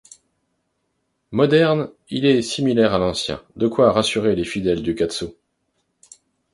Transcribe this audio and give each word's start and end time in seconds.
Moderne, 1.29 1.91
il 2.09 2.25
est 2.25 2.41
similaire 2.41 2.95
à 2.95 2.97
l'ancien, 2.97 3.39
de 3.55 3.67
quoi 3.67 3.91
rassurer 3.91 4.35
les 4.35 4.43
fidèles 4.45 4.81
du 4.81 4.95
Quat'Sous. 4.95 5.35